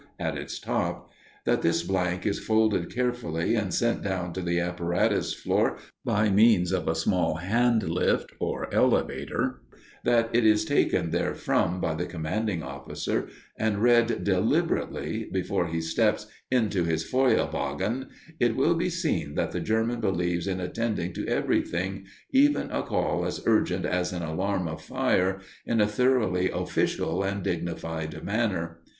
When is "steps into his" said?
15.79-17.03